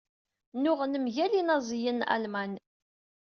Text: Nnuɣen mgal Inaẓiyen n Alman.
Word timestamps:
Nnuɣen 0.55 0.93
mgal 1.05 1.31
Inaẓiyen 1.39 1.99
n 2.05 2.07
Alman. 2.15 2.53